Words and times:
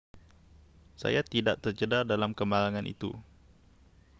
zayat 1.01 1.27
tidak 1.33 1.55
tercedera 1.63 2.01
dalam 2.11 2.31
kemalangan 2.39 2.85
itu 2.93 3.11